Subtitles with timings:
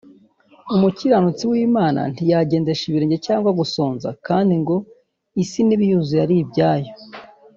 [0.75, 4.75] umukiranutsi w’Imana ntiyagendesha ibirenge cyangwa gusonza kandi ngo
[5.43, 6.91] isi n’ibiyuzuye ari ibyayo